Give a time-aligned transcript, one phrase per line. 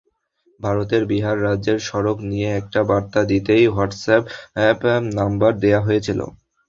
[0.59, 4.03] ভারতের বিহার রাজ্যের সড়ক নিয়ে একটি বার্তা দিতেই হোয়াটস
[4.55, 4.81] অ্যাপ
[5.17, 6.19] নম্বর দেওয়া হয়েছিল।